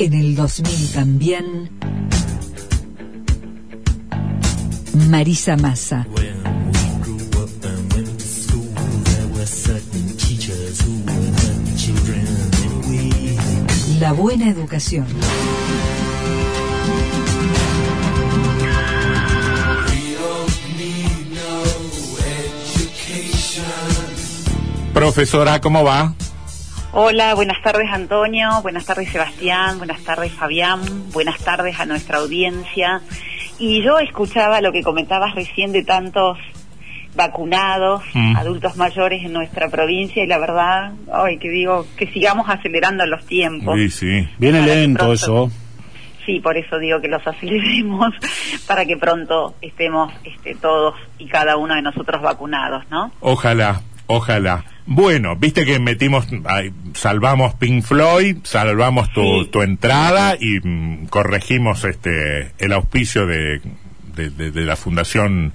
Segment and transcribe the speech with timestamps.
[0.00, 1.70] En el 2000 también.
[5.10, 6.06] Marisa Massa.
[13.98, 15.06] La buena educación.
[24.94, 26.14] Profesora, ¿cómo va?
[26.92, 30.80] Hola, buenas tardes Antonio, buenas tardes Sebastián, buenas tardes Fabián,
[31.12, 33.02] buenas tardes a nuestra audiencia.
[33.58, 36.38] Y yo escuchaba lo que comentabas recién de tantos
[37.14, 38.36] vacunados, Mm.
[38.36, 43.24] adultos mayores en nuestra provincia y la verdad, ay, que digo, que sigamos acelerando los
[43.26, 43.76] tiempos.
[43.76, 44.28] Sí, sí.
[44.38, 45.50] Viene lento eso.
[46.24, 48.14] Sí, por eso digo que los aceleremos
[48.66, 53.10] para que pronto estemos este, todos y cada uno de nosotros vacunados, ¿no?
[53.20, 54.64] Ojalá, ojalá.
[54.90, 59.48] Bueno, viste que metimos, ay, salvamos Pink Floyd, salvamos tu, Sí.
[59.52, 63.60] tu entrada y mm, corregimos este el auspicio de,
[64.16, 65.52] de, de- de la Fundación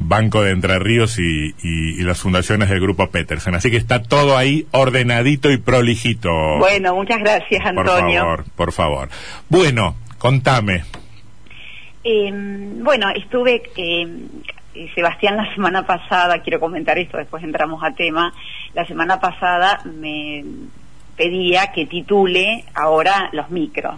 [0.00, 3.54] Banco de Entre Ríos y, y- y las fundaciones del Grupo Petersen.
[3.54, 6.28] Así que está todo ahí ordenadito y prolijito.
[6.58, 8.20] Bueno, muchas gracias por Antonio.
[8.22, 9.08] favor, por favor.
[9.48, 10.82] Bueno, contame.
[12.02, 12.30] Eh,
[12.82, 14.06] bueno, estuve, eh,
[14.76, 18.32] eh, Sebastián, la semana pasada, quiero comentar esto, después entramos a tema,
[18.74, 20.44] la semana pasada me
[21.16, 23.94] pedía que titule ahora los micros.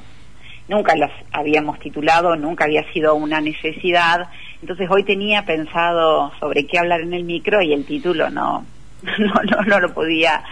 [0.68, 4.28] Nunca los habíamos titulado, nunca había sido una necesidad,
[4.60, 8.64] entonces hoy tenía pensado sobre qué hablar en el micro y el título no,
[9.18, 10.44] no, no, no lo podía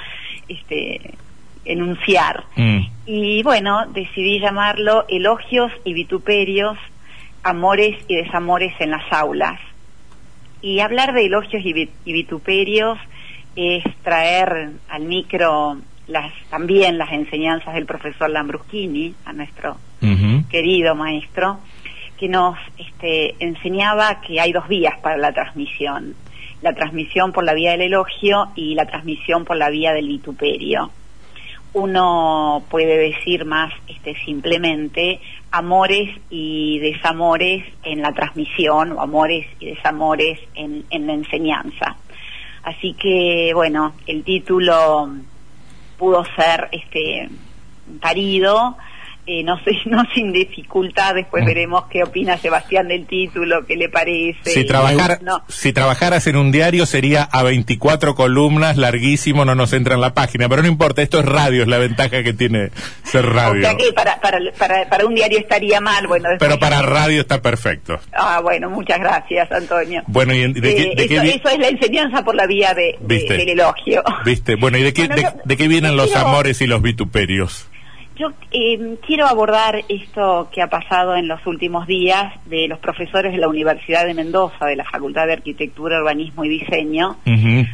[0.49, 1.15] este,
[1.65, 2.45] enunciar.
[2.57, 2.81] Mm.
[3.07, 6.79] Y bueno, decidí llamarlo Elogios y Vituperios,
[7.43, 9.61] Amores y Desamores en las Aulas.
[10.63, 12.99] Y hablar de elogios y, vi- y vituperios
[13.55, 15.79] es traer al micro
[16.09, 19.77] las, también las enseñanzas del profesor Lambruschini, a nuestro
[20.51, 21.59] querido maestro,
[22.19, 26.15] que nos este, enseñaba que hay dos vías para la transmisión.
[26.63, 30.91] La transmisión por la vía del elogio y la transmisión por la vía del vituperio.
[31.75, 35.21] Uno puede decir más este, simplemente
[35.57, 41.97] amores y desamores en la transmisión o amores y desamores en, en la enseñanza.
[42.63, 45.09] Así que, bueno, el título
[45.97, 47.29] pudo ser este
[48.01, 48.77] parido,
[49.27, 51.47] eh, no sé, no sin dificultad, después Mm.
[51.47, 54.51] veremos qué opina Sebastián del título, qué le parece.
[54.51, 55.43] Si, trabajara- no.
[55.49, 60.15] si trabajaras en un diario sería a 24 columnas, larguísimo, no nos entra en la
[60.15, 62.71] página, pero no importa, esto es radio, es la ventaja que tiene
[63.05, 63.63] ser O radio.
[63.63, 66.29] sea que para, para, para, para un diario estaría mal, bueno.
[66.39, 67.99] Pero para radio está perfecto.
[68.13, 70.03] Ah, bueno, muchas gracias, Antonio.
[70.07, 72.47] Bueno, ¿y en- de, qué, Eh, qué eso, vi- eso es la enseñanza por la
[72.47, 74.03] vía de, de- del elogio.
[74.25, 74.55] ¿Viste?
[74.57, 76.81] Bueno, ¿y de qué, Bueno, de, yo- de qué vienen los quiero- amores y los
[76.83, 77.69] vituperios?
[78.19, 83.33] Yo eh, quiero abordar esto que ha pasado en los últimos días de los profesores
[83.33, 87.17] de la Universidad de Mendoza, de la Facultad de Arquitectura, Urbanismo y Diseño,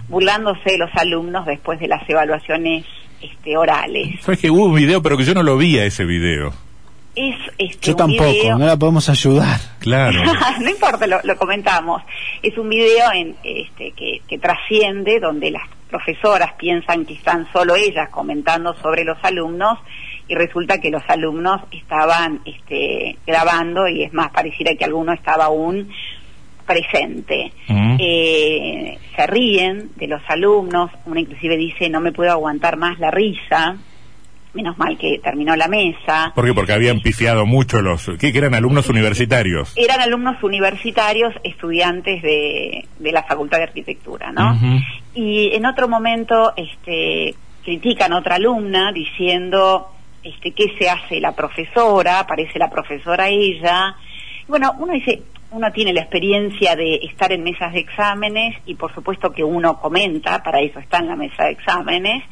[0.08, 2.84] burlándose de los alumnos después de las evaluaciones
[3.20, 4.20] este, orales.
[4.20, 6.52] Sabes que hubo un video, pero que yo no lo vi a ese video.
[7.14, 9.60] Es este, Yo tampoco, video- no la podemos ayudar.
[9.78, 10.18] Claro.
[10.60, 12.02] no importa, lo, lo comentamos.
[12.42, 17.76] Es un video en, este, que, que trasciende, donde las profesoras piensan que están solo
[17.76, 19.78] ellas comentando sobre los alumnos
[20.28, 25.46] y resulta que los alumnos estaban este, grabando y es más, pareciera que alguno estaba
[25.46, 25.88] aún
[26.66, 27.52] presente.
[27.68, 27.96] Ujú.
[27.98, 33.10] Eh, se ríen de los alumnos, una inclusive dice, no me puedo aguantar más la
[33.10, 33.76] risa,
[34.54, 36.32] menos mal que terminó la mesa.
[36.34, 36.54] ¿Por qué?
[36.54, 38.10] Porque habían pifiado mucho los...
[38.18, 38.32] ¿Qué?
[38.32, 39.72] Que eran alumnos universitarios.
[39.76, 44.58] eran alumnos universitarios, estudiantes de, de la Facultad de Arquitectura, ¿no?
[45.14, 47.34] Y en otro momento este,
[47.64, 49.88] critican a otra alumna diciendo
[50.22, 53.96] este, qué se hace la profesora, aparece la profesora ella.
[54.48, 58.94] Bueno, uno dice, uno tiene la experiencia de estar en mesas de exámenes y por
[58.94, 62.24] supuesto que uno comenta, para eso está en la mesa de exámenes,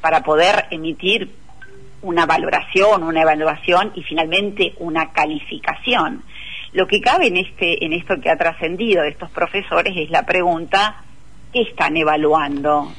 [0.00, 1.30] para poder emitir
[2.02, 6.22] una valoración, una evaluación y finalmente una calificación.
[6.72, 10.24] Lo que cabe en este, en esto que ha trascendido de estos profesores es la
[10.24, 11.04] pregunta
[11.52, 12.92] ¿qué están evaluando?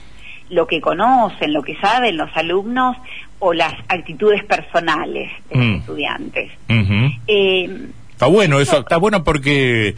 [0.49, 2.97] Lo que conocen, lo que saben los alumnos
[3.39, 5.75] o las actitudes personales de los Mm.
[5.79, 6.51] estudiantes.
[7.27, 9.95] Eh, Está bueno eso, está bueno porque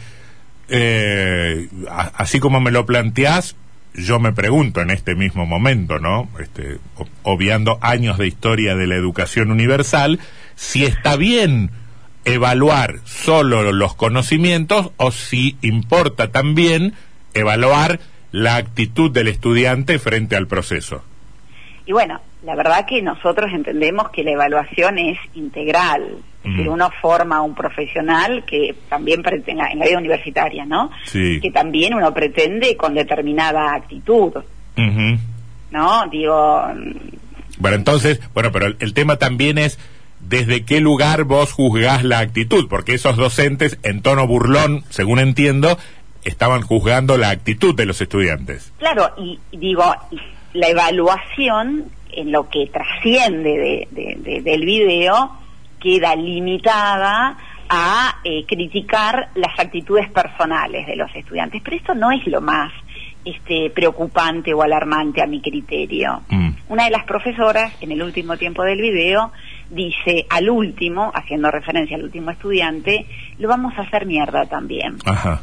[0.68, 1.68] eh,
[2.14, 3.56] así como me lo planteás,
[3.94, 6.28] yo me pregunto en este mismo momento, ¿no?
[6.40, 6.78] Este,
[7.22, 10.18] obviando años de historia de la educación universal,
[10.56, 11.70] si está bien
[12.24, 16.92] evaluar solo los conocimientos o si importa también
[17.34, 18.00] evaluar
[18.32, 21.02] la actitud del estudiante frente al proceso.
[21.86, 26.18] Y bueno, la verdad que nosotros entendemos que la evaluación es integral.
[26.44, 26.72] Es decir, Mm.
[26.72, 30.90] uno forma a un profesional que también pretende, en la, vida universitaria, ¿no?
[31.04, 31.40] Sí.
[31.40, 34.32] Que también uno pretende con determinada actitud.
[35.70, 36.06] ¿no?
[36.10, 36.62] Digo,
[37.58, 39.78] Bueno, entonces, bueno, pero el, el tema también es
[40.20, 45.78] desde qué lugar vos juzgás la actitud, porque esos docentes, en tono burlón, según entiendo,
[46.28, 48.72] estaban juzgando la actitud de los estudiantes.
[48.78, 49.84] claro, y, digo,
[50.54, 55.32] la evaluación en lo que trasciende de- de- de- del video
[55.80, 57.36] queda limitada
[57.68, 61.60] a eh, criticar las actitudes personales de los estudiantes.
[61.62, 62.72] Pero esto no es lo más
[63.24, 66.22] este, preocupante o alarmante a mi criterio.
[66.30, 66.50] Mm.
[66.70, 69.32] Una de las profesoras, en el último tiempo del video,
[69.68, 73.04] dice al último, haciendo referencia al último estudiante,
[73.38, 74.96] lo vamos a hacer mierda también.
[75.04, 75.42] Ajá.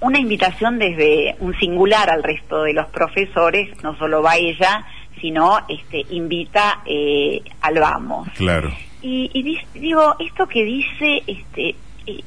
[0.00, 4.86] Una invitación desde un singular al resto de los profesores, no solo va ella,
[5.20, 8.28] sino este, invita eh, al vamos.
[8.36, 8.72] Claro.
[9.02, 11.74] Y, digo, esto que dice, este,
[12.06, 12.22] eh,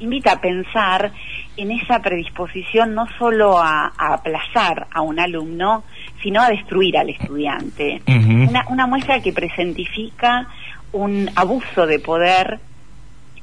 [0.00, 1.12] invita a pensar
[1.56, 5.84] en esa predisposición no solo a, a aplazar a un alumno,
[6.22, 8.00] sino a destruir al estudiante.
[8.68, 10.48] Una muestra que presentifica
[10.92, 12.60] un abuso de poder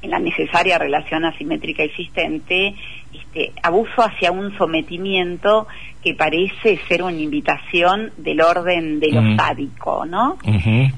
[0.02, 2.74] en la necesaria relación asimétrica existente,
[3.12, 5.66] este, abuso hacia un sometimiento
[6.02, 9.36] que parece ser una invitación del orden de lo Mm.
[9.36, 10.38] sádico, ¿no?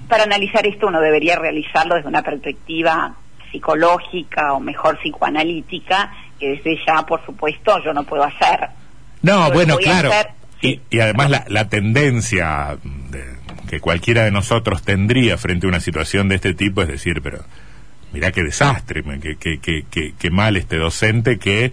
[0.08, 3.14] Para analizar esto uno debería realizarlo desde una perspectiva
[3.50, 8.68] psicológica o mejor psicoanalítica, que desde ya, por supuesto, yo no puedo hacer.
[9.22, 10.10] No, bueno, claro.
[10.10, 10.28] hacer,
[10.60, 13.38] Y, y además la, la tendencia de-
[13.68, 17.38] que cualquiera de nosotros tendría frente a una situación de este tipo es decir, pero
[18.12, 19.02] mirá qué desastre,
[19.38, 21.72] qué, qué, qué- qué mal este docente que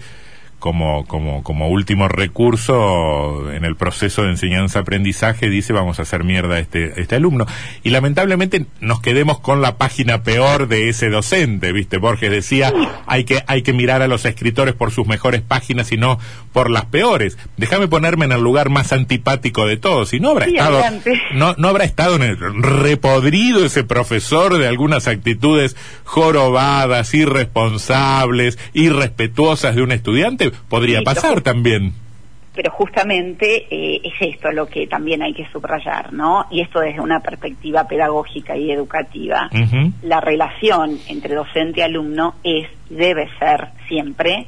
[0.65, 6.55] como, como, como último recurso en el proceso de enseñanza-aprendizaje dice vamos a hacer mierda
[6.55, 7.45] a este, este alumno.
[7.83, 11.97] Y lamentablemente nos quedemos con la página peor de ese docente, ¿viste?
[11.99, 12.73] Borges decía,
[13.05, 16.17] hay que, hay que mirar a los escritores por sus mejores páginas y no
[16.51, 17.37] por las peores.
[17.57, 20.13] Déjame ponerme en el lugar más antipático de todos.
[20.15, 21.21] Y no habrá Sí, estado, adelante.
[21.35, 25.75] no, no habrá estado en el repodrido ese profesor de algunas actitudes
[26.05, 30.51] jorobadas, irresponsables, irrespetuosas de un estudiante.
[30.69, 31.93] Podría Sí, pasar pero- también.
[32.53, 36.45] Pero justamente eh, es esto lo que también hay que subrayar, ¿no?
[36.49, 39.49] Y esto desde una perspectiva pedagógica y educativa.
[40.03, 44.47] La relación entre docente y alumno es debe ser siempre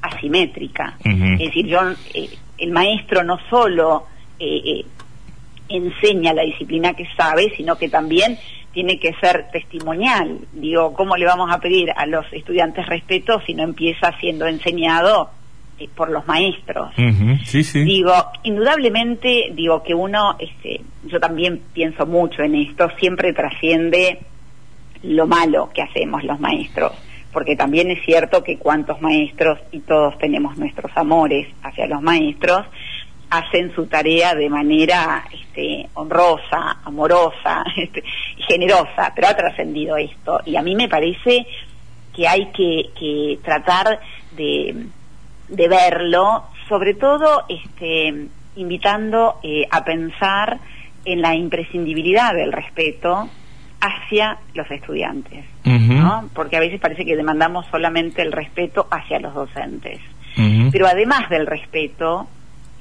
[0.00, 0.94] asimétrica.
[1.04, 1.80] Es decir, yo,
[2.14, 2.28] eh,
[2.58, 4.06] el maestro no solo
[4.38, 4.84] eh, eh,
[5.68, 8.38] enseña la disciplina que sabe, sino que también
[8.72, 10.38] tiene que ser testimonial.
[10.52, 15.30] Digo, ¿cómo le vamos a pedir a los estudiantes respeto si no empieza siendo enseñado
[15.78, 16.92] eh, por los maestros?
[17.44, 17.84] Sí, sí.
[17.84, 24.20] Digo, indudablemente, digo que uno, este, yo también pienso mucho en esto, siempre trasciende
[25.02, 26.92] lo malo que hacemos los maestros,
[27.32, 32.66] porque también es cierto que cuantos maestros, y todos tenemos nuestros amores hacia los maestros,
[33.32, 38.04] hacen su tarea de manera este, honrosa, amorosa, este,
[38.36, 40.40] y generosa, pero ha trascendido esto.
[40.44, 41.46] Y a mí me parece
[42.14, 44.00] que hay que, que tratar
[44.36, 44.86] de,
[45.48, 50.58] de verlo, sobre todo este, invitando eh, a pensar
[51.06, 53.30] en la imprescindibilidad del respeto
[53.80, 55.46] hacia los estudiantes.
[55.64, 56.28] ¿no?
[56.34, 60.00] Porque a veces parece que demandamos solamente el respeto hacia los docentes.
[60.70, 62.28] Pero además del respeto,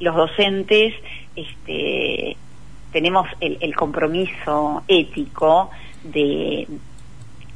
[0.02, 0.94] los docentes
[1.36, 2.36] este,
[2.92, 5.70] tenemos el, el compromiso ético
[6.04, 6.68] de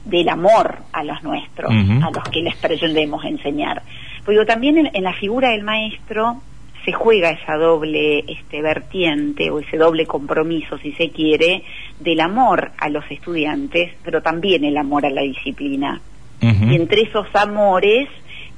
[0.06, 3.82] del amor a los nuestros, a los que les pretendemos enseñar.
[4.20, 6.42] Porque digo, también en, en la figura del maestro
[6.86, 11.64] se juega esa doble este, vertiente o ese doble compromiso, si se quiere,
[12.00, 16.00] del amor a los estudiantes, pero también el amor a la disciplina.
[16.42, 18.08] Y entre esos amores,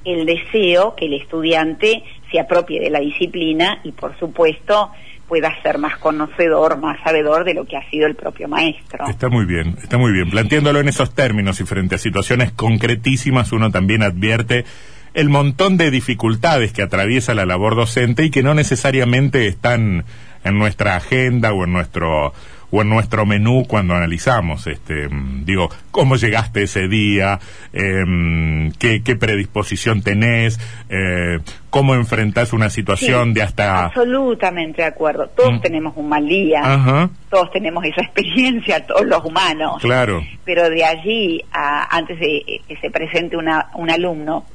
[0.03, 4.91] el deseo que el estudiante se apropie de la disciplina y, por supuesto,
[5.27, 9.07] pueda ser más conocedor, más sabedor de lo que ha sido el propio maestro.
[9.07, 10.29] Está muy bien, está muy bien.
[10.29, 14.65] Planteándolo en esos términos y frente a situaciones concretísimas, uno también advierte
[15.13, 20.05] el montón de dificultades que atraviesa la labor docente y que no necesariamente están
[20.43, 22.34] en nuestra agenda o en nuestro
[22.69, 27.39] o en nuestro menú cuando analizamos, este, mm, digo, cómo llegaste ese día,
[27.71, 30.59] em, qué, qué, predisposición tenés,
[30.89, 33.86] eh, cómo enfrentás una situación Sí, de hasta...
[33.86, 35.27] Absolutamente de acuerdo.
[35.36, 35.62] Todos Mm.
[35.62, 39.77] tenemos un mal día, Ajá, todos tenemos esa experiencia, todos los humanos.
[39.81, 44.45] claro, Pero de allí, a, antes de eh, que se presente una, un alumno,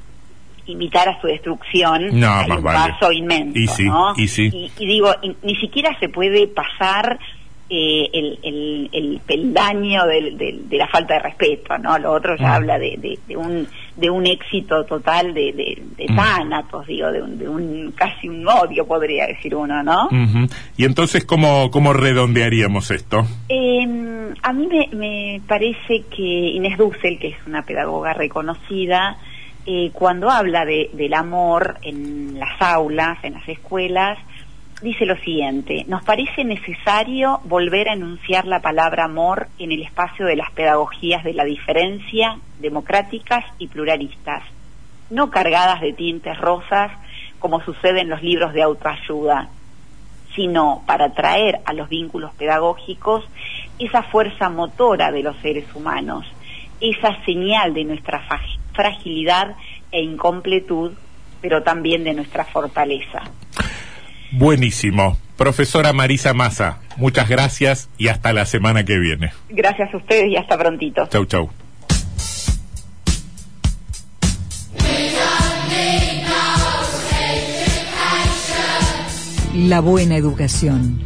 [0.66, 2.92] invitar a su destrucción, No, hay más un vale.
[2.92, 4.12] paso inmenso, Y sí, ¿no?
[4.16, 4.50] y sí.
[4.52, 7.18] Y, y digo, y- ni siquiera se puede pasar
[7.74, 11.98] eh, el, el, el peldaño del- del- de la falta de respeto, ¿no?
[11.98, 12.52] Lo otro ya Mm.
[12.52, 16.16] habla de, de, de un de un éxito total de, de, de Mm.
[16.16, 20.08] tánatos, digo, de un, de un casi un odio, podría decir uno, ¿no?
[20.78, 23.26] Y entonces, ¿cómo, ¿cómo redondearíamos esto?
[23.50, 23.86] Eh,
[24.42, 29.16] a mí me, me parece que Inés Dussel, que es una pedagoga reconocida,
[29.66, 34.18] eh, cuando habla de, del amor en las aulas, en las escuelas,
[34.82, 40.26] dice lo siguiente, nos parece necesario volver a enunciar la palabra amor en el espacio
[40.26, 44.42] de las pedagogías de la diferencia, democráticas y pluralistas,
[45.10, 46.90] no cargadas de tintes rosas
[47.38, 49.48] como sucede en los libros de autoayuda
[50.34, 53.24] sino para traer a los vínculos pedagógicos
[53.78, 56.24] esa fuerza motora de los seres humanos,
[56.80, 58.22] esa señal de nuestra
[58.72, 59.54] fragilidad
[59.90, 60.92] e incompletud,
[61.40, 63.22] pero también de nuestra fortaleza.
[64.32, 65.18] Buenísimo.
[65.36, 69.32] Profesora Marisa Massa, muchas gracias y hasta la semana que viene.
[69.50, 71.06] Gracias a ustedes y hasta prontito.
[71.08, 71.50] Chau, chau.
[79.54, 81.00] La buena educación.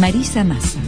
[0.00, 0.87] Marisa Massa.